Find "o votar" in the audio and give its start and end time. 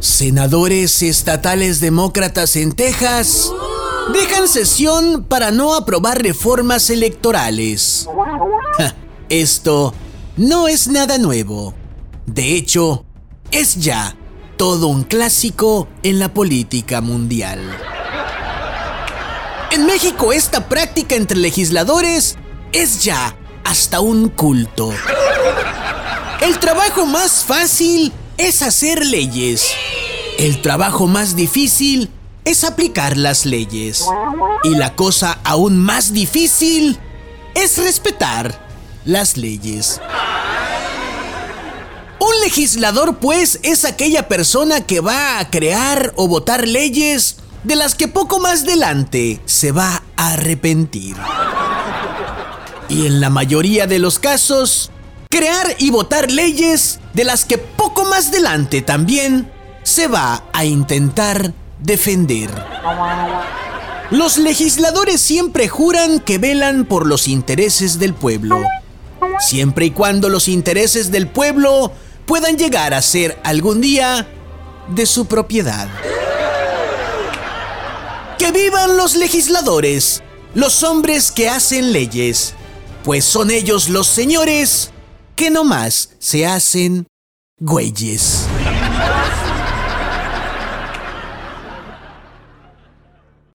46.16-46.66